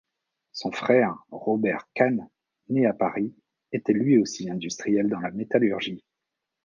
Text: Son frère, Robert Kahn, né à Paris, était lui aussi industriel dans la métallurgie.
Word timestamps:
Son 0.51 0.71
frère, 0.71 1.15
Robert 1.29 1.87
Kahn, 1.93 2.27
né 2.69 2.87
à 2.87 2.93
Paris, 2.95 3.35
était 3.71 3.93
lui 3.93 4.17
aussi 4.17 4.49
industriel 4.49 5.07
dans 5.07 5.19
la 5.19 5.29
métallurgie. 5.29 6.03